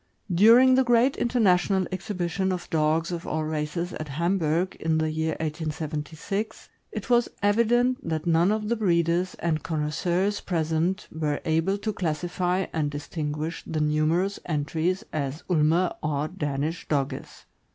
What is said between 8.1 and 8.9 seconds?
none of the